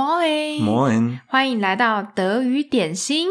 [0.00, 3.28] Moin Moin，欢迎来到德语点心。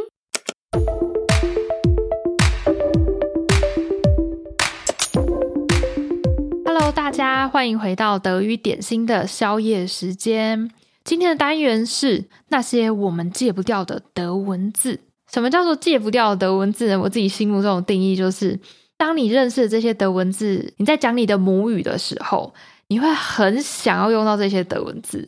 [6.64, 10.70] Hello，大家欢迎回到德语点心的宵夜时间。
[11.04, 15.00] 今天的单元是那些我们戒不掉的德文字。
[15.34, 17.00] 什么叫做戒不掉的德文字呢？
[17.00, 18.60] 我自己心目中的定义就是，
[18.96, 22.54] 当你认识这些德文字，你在讲你的母语的时候，
[22.90, 25.28] 你会很想要用到这些德文字。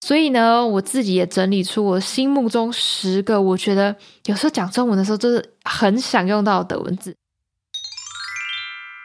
[0.00, 7.14] 所以呢，我自己也整理出我心目中十个，我觉得有时候讲中文的时候，就是很想用到的德文字。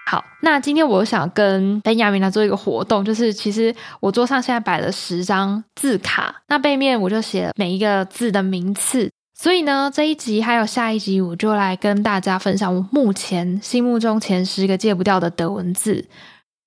[0.08, 9.12] 好，那今天我想跟 Benjamin 来做一个活动，就是其实我桌上现在摆了十张字卡，那背面我就写了每一个字的名次。
[9.38, 16.06] 所以呢，这一集还有下一集，我就来跟大家分享我目前心目中前十个戒不掉的德文字。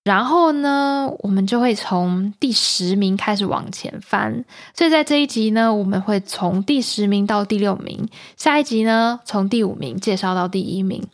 [0.09, 4.43] 然后呢，我们就会从第十名开始往前翻。
[4.75, 8.09] 所以在这一集呢，我们会从第十名到第六名。
[8.35, 11.07] 下一集呢，从第五名介绍到第一名。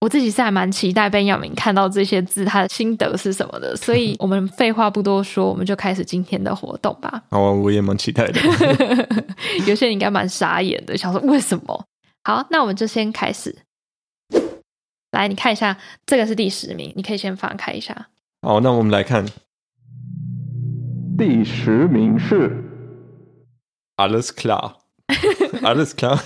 [0.00, 3.74] 我自己是还蛮期待 Benjamin 看到这些字，他的心得是什么的。
[3.74, 7.20] 所以我们废话不多说，我们就开始今天的活动吧。
[7.30, 8.40] 好，我也蛮期待的。
[9.66, 11.84] 有些人应该蛮傻眼的，想说为什么？
[12.22, 13.56] 好，那我们就先开始。
[15.10, 15.76] 来，你看一下，
[16.06, 18.06] 这个是第十名，你可以先翻开一下。
[18.42, 19.26] 好，那我们来看，
[21.18, 22.64] 第十名是
[23.96, 26.18] Alles klar，Alles klar，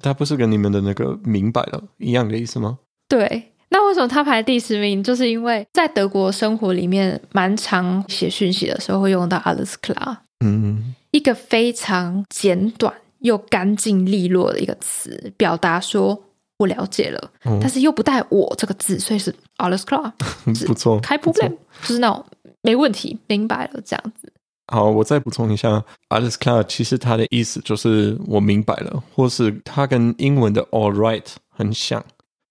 [0.00, 2.78] 它不是跟你们的那个明白了一样的意思吗？
[3.08, 5.04] 对，那为什么它排第十名？
[5.04, 16.22] 就是因为在德国生活里面，蛮常写讯息的时候会用到 Alles klar，嗯，一个非常简短又干净利落的一个词，表达说。
[16.58, 20.12] 我了解了，嗯、但是又不带“我”这个字，所以是 alles klar，
[20.66, 22.24] 不错，开 problem，就是那种
[22.62, 24.32] 没问题，明白了这样子。
[24.68, 32.02] 好，我再补充一下，alles klar 其实它的意思就是我明白了，或是它跟英文的 all right 很像。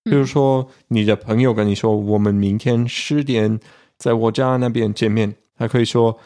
[0.03, 3.59] 比如说，你的朋友跟你说，我们明天十点
[3.97, 6.19] 在我家那边见面，他可以说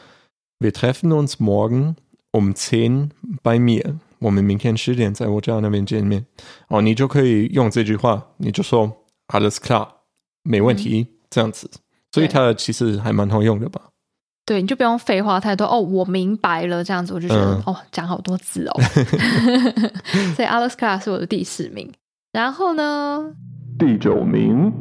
[0.59, 1.96] Wir treffen uns morgen
[2.31, 3.12] um zehn
[3.44, 4.00] bei mir。
[4.19, 6.25] 我们明天十点在我家那边见面，
[6.69, 9.88] 哦，你就可以用这句话，你就说 alles klar，
[10.44, 11.69] 没问题，嗯、这样子，
[12.11, 13.81] 所以它其实还蛮好用的吧？
[14.45, 18.81] 对，你就不用废话太多哦，我明白了，这样子我就觉得、嗯、哦，讲好多字哦，
[20.35, 21.91] 所以 alles klar 是我的第十名，
[22.31, 23.35] 然后呢，
[23.78, 24.72] 第九名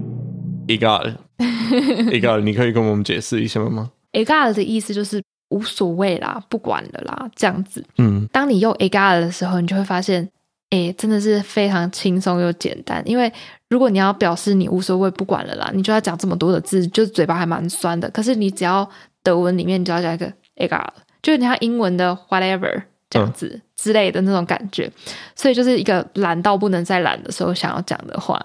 [0.69, 5.23] ，egal，egal， 你可以跟我们解释一下吗？egal 的意思就是。
[5.49, 7.85] 无所谓啦，不管了啦，这样子。
[7.99, 10.29] 嗯，当你用 egal 的时候，你就会发现，
[10.71, 13.03] 哎，真的是非常轻松又简单。
[13.07, 13.33] 因为
[13.69, 18.11] 如果你要表示你无所谓、不管了啦，你就要讲这么多的字，就是嘴巴还蛮酸的。
[18.11, 18.89] 可是你只要
[19.23, 20.87] 德文里面，你就要讲一个 egal，
[21.23, 24.87] 就是你像英文的 whatever 这样子之类的那种感觉。
[24.87, 28.45] 嗯、所以就是一个懒到不能再懒的时候想要讲的话。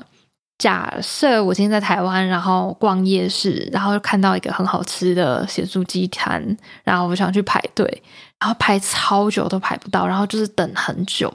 [0.62, 8.04] 假设我今天在台湾，然后逛夜市，然后看到一个很好吃的咸酥鸡摊，然后我想去排队，
[8.40, 11.34] 然后排超久都排不到，然后就是等很久。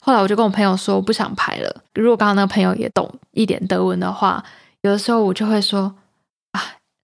[0.00, 1.82] 后来我就跟我朋友说，我不想排了。
[1.94, 4.42] 如果刚刚那个朋友也懂一点德文的话，
[4.82, 5.94] 有的时候我就会说
[6.50, 6.60] 啊，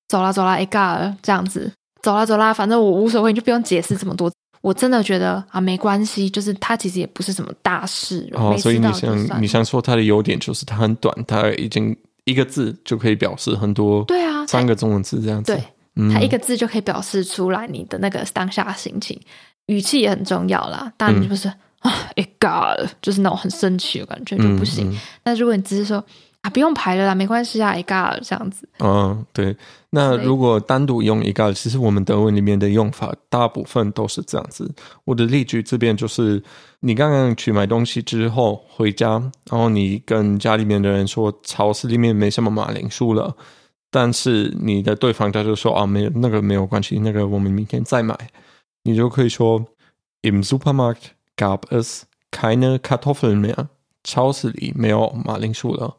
[0.09, 1.73] 走啦走啦，egal，这样子，
[2.03, 4.29] 走啦走啦，反正我无所谓，你就不用解释这么多。
[4.63, 8.27] 我真的觉得啊，没关系，就是它其实也不是什么大事。
[8.33, 14.03] 哦，所以你想你想说它的优点就是它很短，它已经一个字就可以表示很多。
[14.05, 15.53] 对啊，三个中文字这样子。
[15.95, 19.21] 对，它一个字就可以表示出来你的那个当下心情，
[19.67, 20.93] 嗯、语气也很重要啦。
[20.97, 24.97] 当然就是、嗯、啊，egal，就是那种很生气的感觉就不行。
[25.25, 26.03] 那、如果你只是说。
[26.43, 28.69] 啊，不用排了啦，没关系啊，egal 这样子。
[28.81, 29.57] 嗯，对。
[29.91, 34.69] 那如果单独用 egal，其实我们德文里面的用法大部分都是这样子。
[35.05, 36.43] 我的例句这边就是，
[36.81, 39.11] 你刚刚去买东西之后回家，
[39.49, 43.37] 然后你跟家里面的人说，超市里面没什么马铃薯了，
[43.91, 48.19] 但是你的对方他就说啊，没有那个没有关系，那个我们明天再买。
[48.83, 49.65] 你就可以说
[50.23, 52.03] ，Im Supermarkt gab es
[52.33, 53.69] keine Kartoffeln mehr，
[54.03, 55.95] 超市里没有马铃薯了。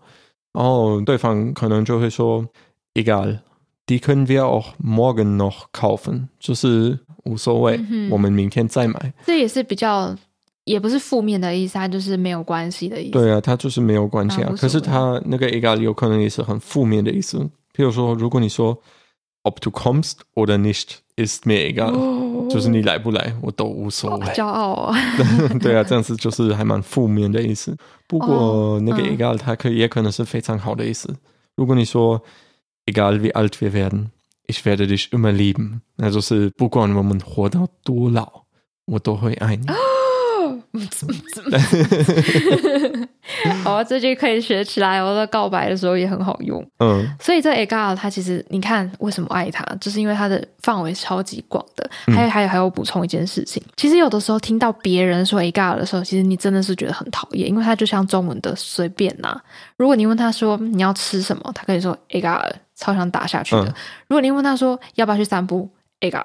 [0.53, 2.45] 然后对方可能就会说
[2.93, 9.13] ，egal，die können wir auch morgen noch kaufen，就是无所谓，嗯、我们明天再买。
[9.25, 10.15] 这也是比较，
[10.65, 13.11] 也不是负面的意思，它就是没有关系的意思。
[13.11, 14.53] 对啊，它就是没有关系啊。
[14.55, 17.39] 可是它那个 egal 有可能也是很负面的意思。
[17.75, 18.77] 譬如说，如果你说
[19.42, 24.26] ，ob du kommst oder nicht ist mir egal，、哦、就是你来不来我都无所谓。
[24.28, 24.96] 骄傲啊！
[25.60, 27.76] 对啊，这样子就是还蛮负面的意思。
[28.06, 31.14] 不过那个 egal 它可以也可能是非常好的意思。
[31.56, 32.22] 如果你说
[32.86, 38.44] egal wie alt wir werden，ich werde dich immer lieben，那就是不管我们活到多老，
[38.86, 39.66] 我都会爱你。
[43.63, 45.01] 好，这句可以学起来。
[45.01, 46.65] 我在告白的时候也很好用。
[46.79, 51.89] 嗯，所以这 “egal” 它其实，你看为什么爱它，就是因为它的范围超级广的。
[52.13, 59.39] 还有，还有，还有补充一件事情，其实有的时候听到别人说 “egal” 的时候，其实你真的是觉得很讨厌，因为它就像中文的随便呐。
[59.77, 63.65] 如果你问他说你要吃什么，他可以说 “egal”，超想打下去的。
[64.07, 65.69] 如果你问他说要不要去散步
[66.01, 66.23] ，“egal”。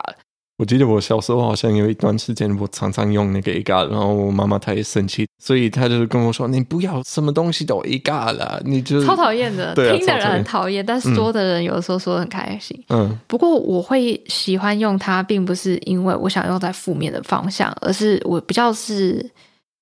[0.58, 9.72] 我记得我小时候好像有一段时间，我常常用那个 egal，然后我妈妈她也生气，所以她就跟我说：“你不要什么东西都 egal 了，你就超讨厌的。
[9.76, 12.76] 对啊”听的人很讨厌，但是说的人有的时候说的很开心。
[12.88, 19.24] 嗯，不过我会喜欢用它，并不是因为我想用在负面的方向，而是我比较是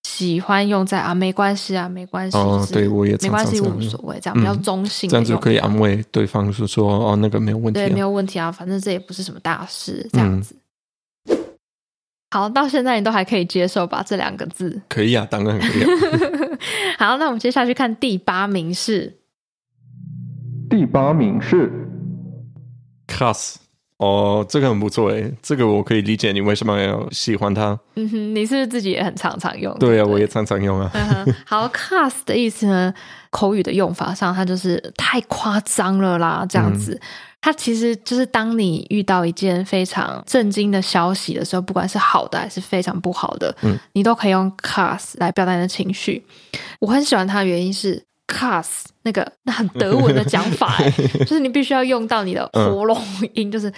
[0.06, 2.36] 喜欢用在啊没关系啊没关系。
[2.36, 10.54] 哦，对我也没关系，无所谓，这样比较中性，这样就可以安慰对方，说说哦那个没有问题，对，没有问题啊，反正这也不是什么大事，这样子。
[12.30, 14.02] 好，到现在你都还可以接受吧？
[14.04, 15.88] 这两个字可以啊，当然可以啊。
[16.98, 19.20] 好，那我们接下去看第八名是，
[20.68, 21.70] 第八名是
[23.06, 23.54] krass
[23.98, 27.78] 哦，这个很不错哎，这个我可以理解你为什么要喜欢它。
[27.94, 29.72] 嗯哼，你是不是自己也很常常用？
[29.78, 30.90] 对啊，对我也常常用啊。
[30.94, 32.92] 嗯、好 krass 的意思呢，
[33.30, 36.92] 口语的用法上，它就是太夸张了啦，这样子。
[36.94, 37.00] 嗯
[37.46, 46.20] 它其实就是当你遇到一件非常震惊的消息的时候，不管是好的还是非常不好的，嗯，你都可以用 cuss 来表达你的情绪。
[46.80, 50.76] 我很喜欢它的原因是 cuss 那个那很德文的讲法，
[51.24, 53.00] 就是你必须要用到你的喉咙
[53.34, 53.72] 音，就是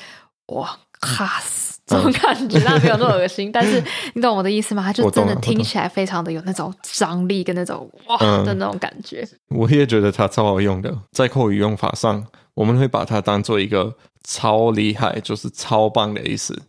[0.46, 3.82] 哇 krass 这种感觉，那没有那么恶心， 但是
[4.14, 4.82] 你懂我的意思吗？
[4.84, 9.26] 它就真的听起来非常的有那种张力跟那种哇的那种感觉。
[9.48, 12.26] 我也觉得它超好用的，在口语用法上。
[12.54, 13.94] 我们会把它当做一个
[14.24, 16.60] 超厉害，就是超棒的意思。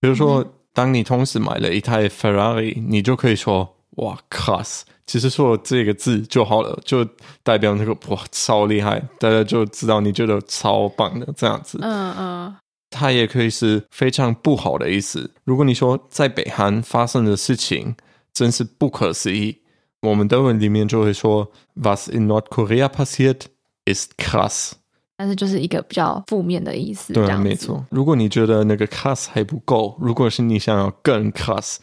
[0.00, 0.44] 比如说，
[0.74, 4.80] 当你同时买了一台 Ferrari，你就可以说“哇，krass”。
[5.06, 7.06] 其实说这个字就好了，就
[7.44, 11.78] 代表那个“哇，超厉害”，大家就知道你觉得超棒的这样子。
[11.80, 12.56] 嗯嗯。
[12.98, 15.30] 它也可以是非常不好的意思。
[15.44, 17.94] 如果你说在北韩发生的事情
[18.32, 19.58] 真是不可思议，
[20.00, 23.42] 我们德文里面就会说 “Was in Nordkorea passiert
[23.84, 24.72] ist krass”。
[25.18, 27.82] 但是就是一个比较负面的意思，对，没错。
[27.90, 31.78] 如果你觉得那个 krass 还不够，如果是你想要更 krass，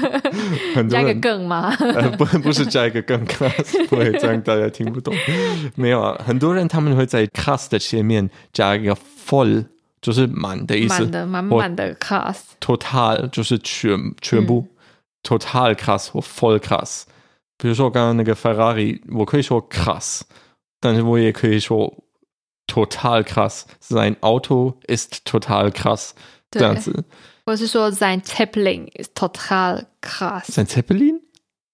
[0.88, 1.68] 加一个更吗？
[1.78, 5.14] 呃，不，不是加一个更 krass， 不会这样大家听不懂。
[5.74, 8.96] 没有啊，很多人他们会在 krass 的前面加一个
[9.28, 9.66] voll，
[10.05, 17.03] 就是满的意思，满的满满的 krass。total 就是全全部、嗯、total krass 或 voll krass。
[17.57, 20.21] 比如说我刚刚那个 Ferrari，我可以说 krass，
[20.79, 21.93] 但是我也可以说。
[22.67, 26.11] total krass, sein Auto ist total krass，
[26.49, 27.03] 这样子。
[27.45, 31.19] 或是说 sein Zeppelin ist total krass。sein Zeppelin？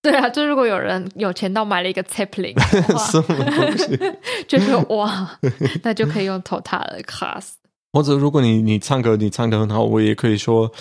[0.01, 2.57] 对啊，就如果有人有钱到买了一个 Zeppelin，
[3.11, 3.99] 什么东西？
[4.47, 5.37] 就是哇，
[5.83, 7.49] 那就可以用 total krass。
[7.91, 10.71] 或者如果你你唱歌你唱得很好，我也可以说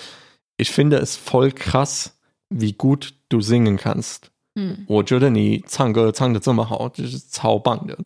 [0.59, 2.07] Ich finde es voll krass,
[2.51, 4.30] wie gut du singen kannst。
[4.56, 7.98] 嗯，我觉得你唱歌唱的这么好，就是超棒的。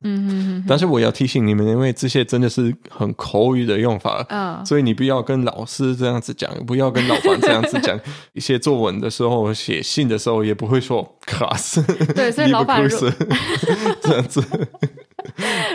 [0.68, 8.00] 但是我要提醒你们，因为这些真的是很口语的用法，哦、所以你不要跟老师这样子讲，不要跟老板这样子讲。
[8.34, 11.84] 一些作文的时候、写信的时候，也不会说 “class”。
[12.14, 13.12] 对，所以 老板是
[14.02, 14.44] 这样子。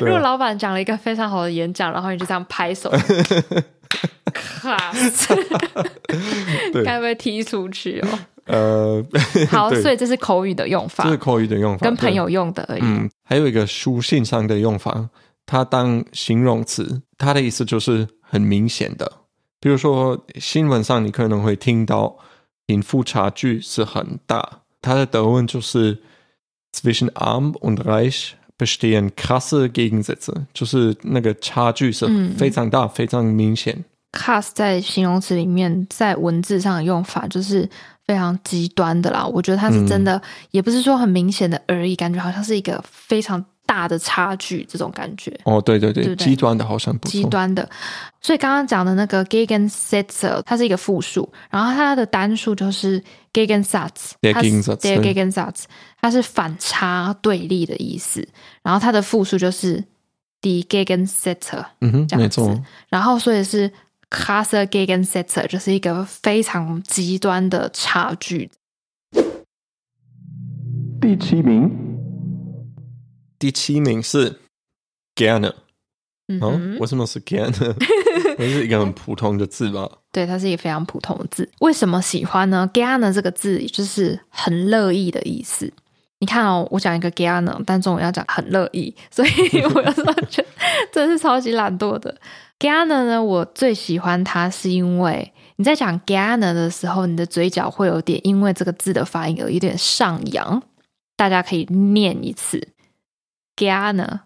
[0.00, 2.88] 如果老板讲了一个非常好的演讲，然后你就这样拍手
[4.32, 5.26] ，krass，
[6.84, 8.08] 该不会踢出去哦？
[8.50, 9.04] 呃，
[9.48, 12.80] 好， 所以这是口语的用法，这是口语的用法，跟朋友用的而已。
[12.82, 15.08] 嗯，还有一个书信上的用法，
[15.46, 19.10] 它当形容词，它的意思就是很明显的。
[19.60, 22.16] 比如说新闻上，你可能会听到
[22.66, 25.98] 贫富差距是很大，它的德文就是
[26.74, 33.84] zwischen arm und reich bestehen krasse Gegensätze，就是那个差距是非常大，嗯、非常明显。
[34.12, 37.68] krass 在形容词里面，在文字上的用法就是。
[38.10, 45.32] 非常极端的啦，我觉得它是真的，嗯、也不是说很明显的而已，感觉好像是一个非常大的差距，这种感觉。
[45.44, 47.12] 哦，对对对，对对极端的好像不错。
[47.12, 47.70] 极端的，
[48.20, 53.00] 所以刚刚讲的那个 Gegensätze，它是一个复数，然后它的单数就是
[53.32, 55.62] Gegensatz，对 Gegensatz，
[56.00, 58.26] 它是反差对立的意思，
[58.64, 59.84] 然后它的复数就是
[60.42, 62.64] Die Gegensätze，嗯哼，这样子，没错。
[62.88, 63.70] 然后所以是。
[64.10, 68.50] Krasser Gegensätze 就是一个非常极端的差距。
[71.00, 71.70] 第七名，
[73.38, 74.40] 第七名是
[75.14, 75.54] gerne。
[76.28, 77.50] 嗯，为什么是 gerne？
[78.36, 79.90] 这是一个很普通的字吧？
[80.12, 81.48] 对，它是一个非常普通的字。
[81.60, 85.72] 为什么喜欢呢？gerne 这个字就是很乐意的意思。
[86.20, 89.30] 你看哦，我讲一个 gerne，但中文要讲很乐意，所以
[89.74, 90.48] 我有时候觉得
[90.92, 92.14] 真是超级懒惰的。
[92.58, 100.62] gerne 呢，我最喜欢它是因为你在讲 gerne 的时候，你的嘴角会有点因为这个字的发音有一点上扬。
[101.16, 102.68] 大家可以念一次
[103.56, 104.20] gerne，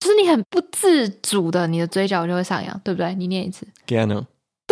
[0.00, 3.14] 就是你很不自主的，你的嘴角就会上扬，对不对？
[3.14, 4.24] 你念一次 gerne。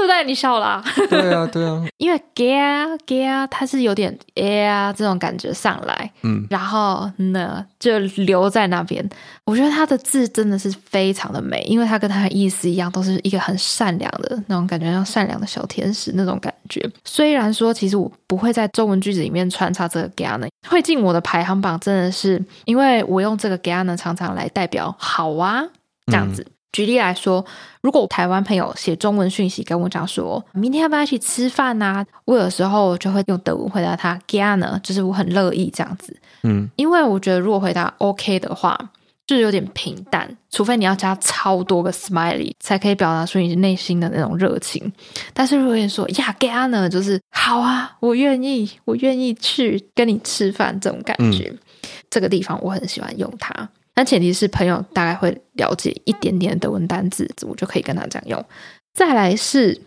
[0.04, 0.24] 对不对？
[0.24, 0.82] 你笑啦。
[1.08, 1.82] 对啊，对啊。
[1.96, 9.06] 因为 ger ger 它是有点 air 这种感觉上来，嗯，然后呢就留在那边。
[9.46, 16.86] 我觉得它的字真的是非常的美，因为它跟它的意思一样，都是一个很善良的那种感觉，像善良的小天使那种感觉。
[17.04, 25.62] 虽然说，其实我不会在中文句子里面穿插这个 ger 呢，会进我的排行榜，真的是因为我用这个 ger 呢，常常来代表好啊
[26.06, 26.46] 这样子。
[26.74, 27.44] 嗯举例来说，
[27.82, 32.04] 如果台湾朋友写中文讯息跟我讲说，明天要不要一起吃饭啊？
[32.24, 36.16] 我有时候就会用德文回答他 gerne，就是我很乐意这样子。
[36.42, 38.76] 嗯，因为我觉得如果回答 OK 的话，
[39.24, 44.92] 就是有点平淡，除非你要加超多个 smiley 才可以表达出你内心的那种热情。
[45.32, 51.58] 但是如果你说呀 gerne，就是好啊，我愿意，我愿意去跟你吃饭这种感觉，嗯、
[52.10, 53.68] 这个地方我很喜欢用它。
[53.94, 58.44] 但前提是朋友大概会了解一点点的德文单字，我就可以跟他这样用。
[58.92, 59.80] 再来是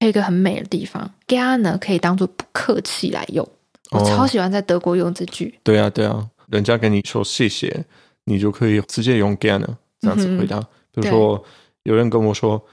[0.00, 3.46] 还有一个很美的地方，gerne 可以当做不客气来用。
[3.90, 5.54] 我超喜欢在德国用这句。
[5.56, 7.84] 哦、对啊，对啊，人家跟你说谢谢，
[8.24, 9.64] 你就可以直接用 gerne
[10.00, 10.56] 这样子回答。
[10.56, 11.44] 嗯、比如说
[11.84, 12.64] 有人跟我说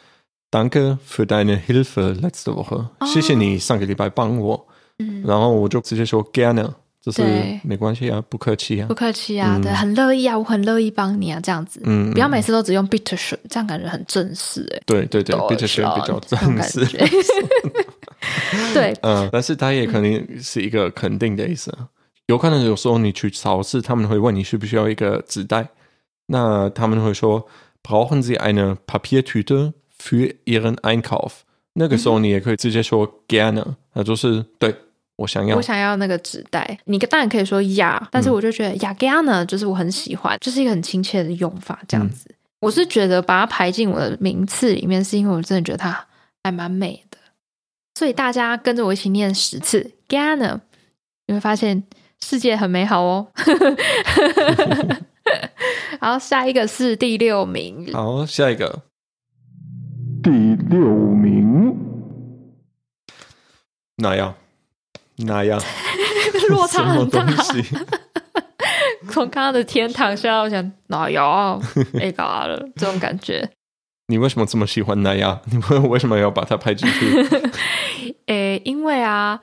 [0.50, 4.67] ，Danke für deine Hilfe letzte Woche，哦、谢谢你上个礼拜帮我。
[5.00, 6.74] 嗯、然后我就直接说 gerne。
[7.03, 7.22] 就是
[7.65, 16.79] 没关系啊，不客气啊，不客气啊，对，很乐意啊，我很乐意帮你啊，这样子，嗯，不要每次都只用 bitte schön，这样感觉很正式哎，对对对，bitte schön 比较正式，
[18.74, 21.77] 对，嗯，但是它也肯定是一个肯定的意思，
[22.27, 25.67] 有可能有时候你去超市，他们会问你需不需要一个纸袋，
[26.27, 27.45] 那他们会说
[27.83, 31.31] brauchen Sie eine Papiertüte für Ihren Einkauf？
[31.74, 34.74] 那个时候你也可以直接说 gerne，那就是对。
[35.17, 36.77] 我想要，我想要那个纸袋。
[36.86, 42.25] 你当然可以说呀，但是我就觉得呀 gerne 就是我很喜欢，就是一个很亲切的用法，这样子。
[42.29, 46.08] 嗯、我是觉得把它排进我的名次里面，是因为我真的觉得它
[46.43, 47.17] 还蛮美的。
[47.96, 50.60] 所以大家跟着我一起念十次 Gana，
[51.27, 51.84] 你会发现
[52.20, 53.27] 世界很美好哦。
[56.01, 58.82] 然后下一个是第六名，好，下一个
[60.22, 61.77] 第六名，
[63.98, 64.36] 哪样？
[65.17, 65.62] 哪样？
[66.50, 67.25] 落差很大。
[69.10, 71.62] 从刚刚的天堂下到想哪样？
[72.00, 73.48] 哎，搞了 这种感觉。
[74.08, 75.39] 你为什么这么喜欢哪样？
[75.51, 77.25] 你问为什么要把它拍进去？
[78.27, 79.39] 诶，因为啊。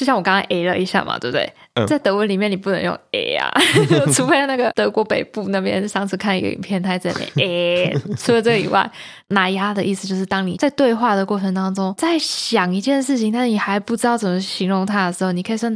[0.00, 1.52] 就像我刚刚 A 了一下嘛，对不对？
[1.74, 3.52] 嗯、在德文里面你不能用 A 啊，
[4.14, 7.94] 除非那个德国北部那边上次看一个影片，他在那边 A。
[8.16, 8.90] 除了这个以外，
[9.28, 15.70] 哪呀的意思就是当你在对话的过程当中，在想一件事情，但是你还不知道怎么形容它的时候，你可以说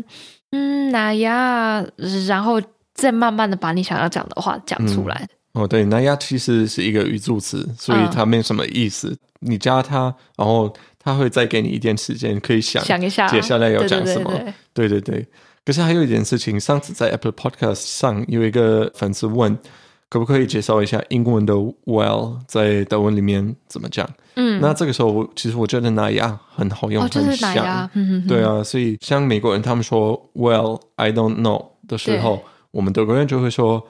[0.53, 1.85] 嗯哪呀，
[2.27, 2.59] 然后
[2.95, 5.29] 再慢慢的把你想要讲的话讲出来。
[5.53, 9.11] 嗯、哦，对，哪呀其实是一个语助词，所以它没什么意思。
[9.11, 10.75] 嗯、你加它，然后。
[11.05, 14.33] 他会再给你一点时间，可以想想一下，接下来要讲什么。
[14.73, 15.27] 对对对，
[15.63, 19.57] 可是还有一件事情，上次在 Apple Podcast 上有一个粉丝问，
[20.09, 21.53] 可不可以介绍一下英文的
[21.85, 24.09] well 在德文里面怎么讲？
[24.37, 27.91] 嗯，那这个时候其实我觉得哪呀很好用，很像。
[28.27, 33.87] 对啊，所以像美国人他们说 well I don't know 的时候，我们德国人就会说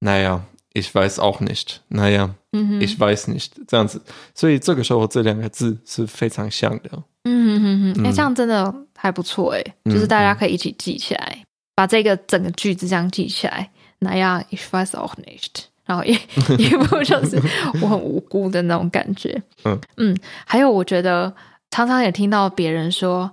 [0.00, 0.42] 哪呀。
[0.76, 3.98] Ich weiß auch nicht，那样，ich weiß nicht，这样子，
[4.34, 7.02] 所以这个时候这两个字是非常像的。
[7.24, 11.42] 嗯哼哼哼，哎，这样真的还不错哎，就是大家可以一起记起来，
[11.74, 13.70] 把这个整个句子这样记起来。
[14.00, 16.12] 那样，ich weiß auch nicht，然后一
[16.58, 17.40] 一副就是
[17.80, 19.42] 我很无辜的那种感觉。
[19.64, 21.34] 嗯嗯，还有我觉得
[21.70, 23.30] 常常也听到别人说，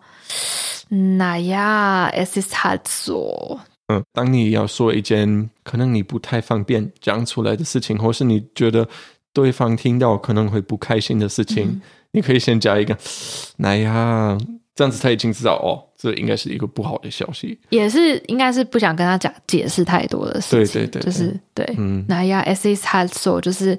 [0.88, 3.59] 那样，es ist halt so。
[3.87, 8.87] 嗯，当你要说一件可能你不太方便讲出来的事情，或是你觉得
[9.33, 12.97] 对方听到可能会不开心的事情，嗯、你可以先加一个
[13.57, 14.37] “那呀”，
[14.73, 17.59] 这样子他已经知道哦，这应该是一个不好的消息。
[17.71, 21.75] 也是应该是不想跟他讲解释太多的事情，对对对，就是对。
[21.77, 23.77] 嗯，那呀，es ist halt so，就是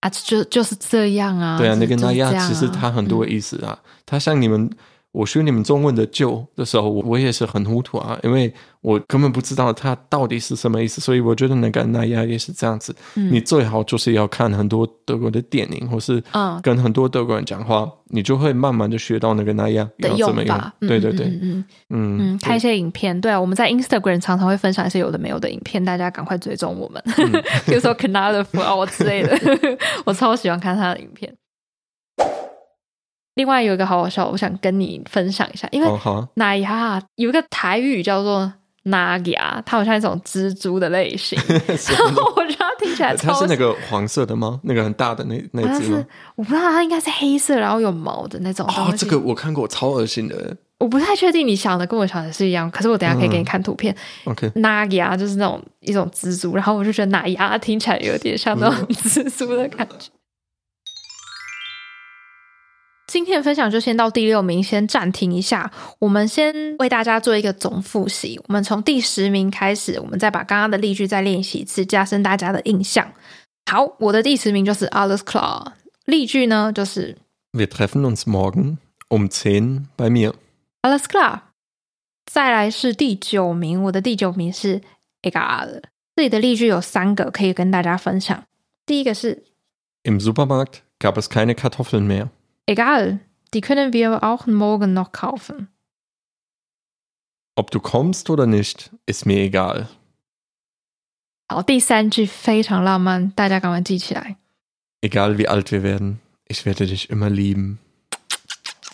[0.00, 1.56] 啊，就就是这样啊。
[1.58, 4.68] 对啊，那个那呀，其实它很多意思啊，它、嗯、像你们。
[5.14, 11.00] 我学你们中文的就的时候，我也是很糊涂啊，因为我根本不知道它到底是什么意思。
[11.00, 16.20] 所以我觉得那个那亚也是这样子，嗯、你最好就是要看很多德国的电影，或是
[16.62, 20.60] 跟很多德国人讲话，嗯、你就会慢慢的学到那个那亚要怎么用。
[20.80, 27.30] 对对对，嗯嗯嗯，嗯，看一些影片，对啊，我们在 Instagram 常常会分享一些有的没有的影片，大家赶快追踪我们， 嗯、
[27.66, 29.38] 比如说 Canada Flower 之类的，
[30.04, 31.32] 我超喜欢看他的影片。
[33.34, 35.88] 另外有一个好好笑，我想跟你分享一下，因为
[36.34, 38.52] 哪呀有一个台语叫做
[38.84, 41.58] 哪呀，它好像一种蜘蛛的类型，然
[42.14, 44.60] 后 我觉得它听起来超，它是那个黄色的吗？
[44.64, 46.04] 那个很大的那那只吗？
[46.36, 48.66] 我不知道，它应该是黑色，然后有毛的那种。
[48.66, 50.56] 哦，这个我看过，超恶心的。
[50.78, 53.94] 我不太确定你想的跟我想的是一样，可是我等下可以给你看图片。
[54.26, 60.10] 嗯、OK，哪呀就是那种一种蜘蛛，然后我就觉得哪呀听起来有点像那种 蜘蛛的感觉。
[63.04, 65.70] 嗯今天的分享就先到第六名，先暂停一下。
[65.98, 68.40] 我们先为大家做一个总复习。
[68.48, 73.12] 我们从第十名开始，我们再把刚刚的例句再练习一次，加深大家的印象。
[73.70, 75.72] 好，我的第十名就是 Alles klar。
[76.06, 77.16] 例句呢就是
[77.52, 78.78] Wir treffen uns morgen
[79.10, 80.32] um zehn bei mir。
[80.82, 81.40] Alles klar。
[82.24, 84.80] 再来是第九名，我的第九名是
[85.22, 85.82] Egal。
[86.16, 88.44] 这里的例句有三个可以跟大家分享。
[88.86, 89.44] 第一个是
[90.04, 92.28] Im Supermarkt gab es keine Kartoffeln mehr。
[92.65, 93.19] Egal,
[93.53, 95.67] die können wir auch morgen noch kaufen.
[97.55, 99.87] Ob du kommst oder nicht, ist mir egal.
[101.47, 104.37] 好，第三句非常浪漫，大家赶快记起来。
[105.01, 107.79] Egal wie alt wir werden, ich werde dich immer lieben。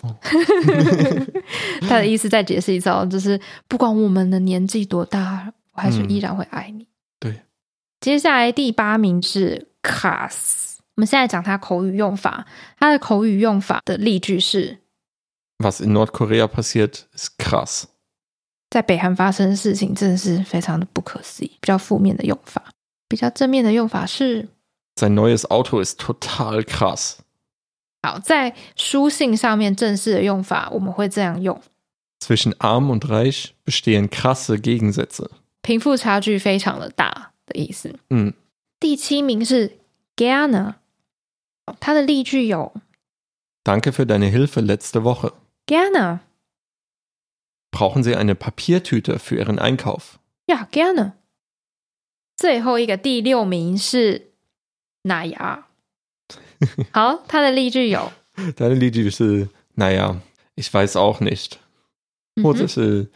[1.81, 6.83] 他的意思再解释一次哦，就是不管我们的年纪多大，我还是依然会爱你。
[6.83, 6.87] 嗯、
[7.19, 7.41] 对，
[7.99, 10.68] 接下来第八名是 krass。
[10.68, 10.68] 我
[11.00, 12.46] 们现在讲它口语用法，
[12.78, 14.78] 它的口语用法的例句是
[15.58, 17.84] ：Was in Nordkorea passiert ist krass。
[18.68, 21.48] 在北韩发生的事情真的是非常的不可思议。
[21.60, 22.62] 比较负面的用法，
[23.08, 24.48] 比较正面的用法是
[24.96, 27.14] ：Sein neues Auto ist total krass。
[28.02, 31.60] 好，在书信上面正式的用法，我们会这样用
[32.20, 35.28] ：Zwischen arm und reich bestehen krasse Gegensätze。
[35.62, 37.98] 贫富差距非常的大的意思。
[38.10, 38.32] 嗯，
[38.78, 39.78] 第七名是
[40.16, 40.74] gerne。
[41.79, 42.73] 它的例句有：
[43.63, 45.33] Danke für deine Hilfe letzte Woche.
[45.65, 46.19] Gerne.
[47.71, 50.19] Brauchen Sie eine Papiertüte für Ihren Einkauf?
[50.47, 51.13] Ja, gerne.
[52.37, 54.31] 最后一个第六名是
[55.03, 55.67] 哪呀？
[56.91, 58.11] 好，它的例句有：
[58.55, 60.21] 它的例句是哪呀？
[60.55, 61.53] Ich weiß auch nicht.
[62.43, 63.09] 或者是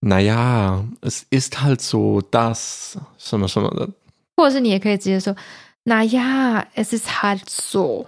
[0.00, 0.86] 哪呀？
[1.00, 3.90] Es ist halt so das 什么什么的。
[4.36, 5.36] 或者是你也可以直接说。
[5.87, 8.05] 那呀，es ist halt so，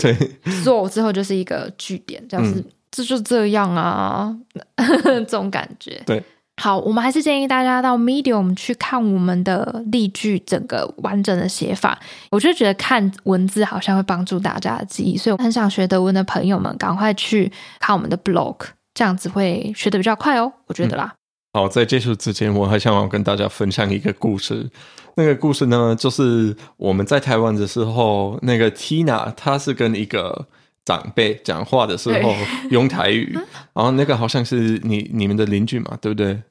[0.00, 0.16] 对
[0.64, 4.34] ，so 之后就是一个句点，这样子，这就这样啊，
[4.76, 6.02] 这种感觉。
[6.06, 6.24] 对，
[6.56, 11.98] 好，我们还是建议大家到 Medium 去看我们的例句整个完整的写法。
[12.30, 18.56] 我就觉得看文字好像会帮助大家的记忆，所以我很想学德文的朋友们赶快去看我们的 blog，
[18.94, 21.12] 这样子会学的比较快哦，我觉得啦。
[21.14, 21.16] 嗯、
[21.54, 24.70] 好，在结束之前，我还想要跟大家分享一个故事。
[25.16, 30.46] 那个故事呢，就是我们在台湾的时候，那个 Tina 她是跟一个
[30.84, 32.34] 长辈讲话的时候
[32.70, 33.38] 用台语，
[33.74, 36.42] 然后那个好像是你你们的邻居嘛，对不对？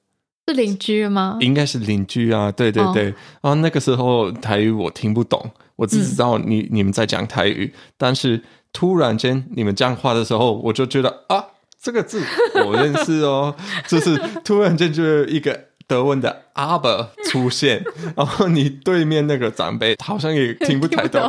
[0.47, 1.37] 是邻居吗？
[1.39, 3.09] 应该是邻居啊，对对对。
[3.09, 8.39] 哦、然后那个时候台语我听不懂，我只知道你、嗯、你们在讲台语，但是
[8.71, 11.43] 突然间你们讲话的时候，我就觉得啊，
[11.81, 12.21] 这个字
[12.65, 13.55] 我认识哦，
[13.87, 15.67] 就是突然间就有一个。
[15.87, 17.83] 德文的 aber 出现，
[18.15, 21.21] 然后你对面那个长辈好像也听不太懂，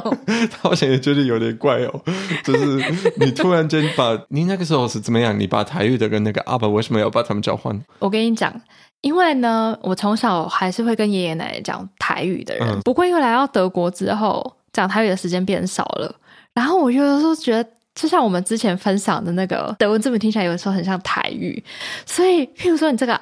[0.53, 2.01] 他 好像也觉得有点怪哦。
[2.45, 2.81] 就是
[3.17, 5.37] 你突然间把你那个时候是怎么样？
[5.37, 7.77] 你把台语的跟那个 aber 为什么要把他们交换？
[7.99, 8.55] 我跟你讲，
[9.01, 16.15] 因为呢，我从小还是会跟爷爷奶奶讲台语的人，嗯、不过因为来到德国之后，讲台语的时间变少了，
[16.55, 21.63] 然后我有的时候觉得，就像我们之前分享的那个德文字母听起来有时候很像台语，
[22.07, 23.21] 所以譬如说你这个。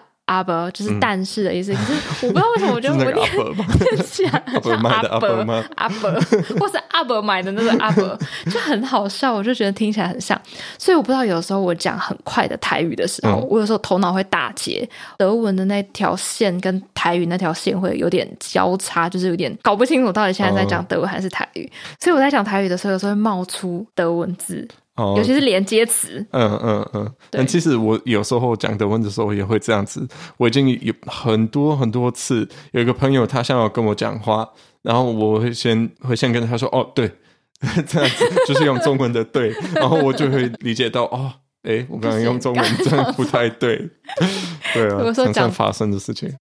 [0.73, 3.15] 就是但是的意思，可是我不知道为什么我觉得 我念
[4.05, 8.17] 起来很像 aber，aber 或是 aber 买的那个 aber
[8.51, 10.41] 就很好笑，我就觉得听起来很像，
[10.79, 14.89] 所以我不知道有的时候我讲很快的台语的时候，我有时候头脑会打结，
[15.19, 24.69] 德文的那条线跟台语那条线会有点交叉，就是有点搞不清楚到底现在在讲德文还是台语，所以我在讲台语的时候，有时候会冒出德文字。
[25.17, 27.13] 尤其是连接词，嗯嗯嗯。
[27.31, 30.07] 但其实我有时候讲德文的时候也会这样子。
[30.37, 34.49] 我已经有很多很多次，有一个朋友他想要跟我讲话，
[34.83, 37.11] 然后我会先会先跟他说：“哦，对，
[37.87, 39.55] 这样子就是用中文的对。
[39.75, 41.33] ”然后我就会理解到哦，
[41.63, 43.91] 哎，我刚刚用中文真的不太对。
[44.73, 46.33] 对啊，常常发生的事情。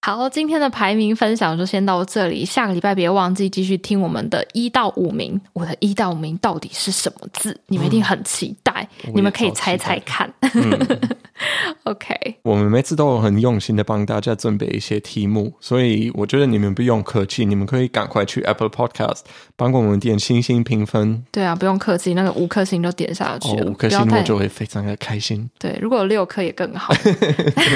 [0.00, 2.44] 好，今天的排名分享就先到这里。
[2.44, 5.38] 下个礼拜别忘记继续听我们的一到五名。
[5.52, 7.58] 我的一到五名到底是什么字？
[7.66, 10.32] 你们一定很期待，嗯、你们可以猜猜看。
[10.54, 11.00] 嗯、
[11.84, 19.20] OK，我们每次都有很用心的帮大家准备一些题目，所以我觉得你们不用客气，你们可以赶快去 Apple Podcast
[19.56, 21.24] 帮我们点星星评分。
[21.30, 23.64] 对啊，不用客气，那个五颗星都点下去了。
[23.64, 25.48] 哦、五颗星我就会非常的开心。
[25.58, 26.94] 对，如果有六颗也更好。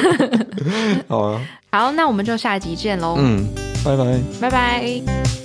[1.08, 1.40] 好啊。
[1.70, 3.16] 好，那我们就下一集见喽。
[3.18, 3.48] 嗯，
[3.84, 5.41] 拜拜，拜拜。